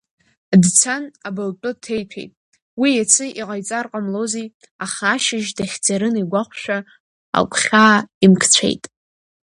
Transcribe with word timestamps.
Дцан, 0.63 1.03
абылтәы 1.27 1.71
ҭеиҭәеит, 1.83 2.31
уи 2.79 2.89
иацы 2.93 3.25
иҟаиҵар 3.39 3.85
ҟамлози, 3.91 4.47
аха 4.83 5.03
ашьыжь 5.13 5.49
дахьӡарын 5.57 6.15
игәахәшәа, 6.21 6.77
агәхьаа 7.37 7.97
имкцәеит. 8.25 8.83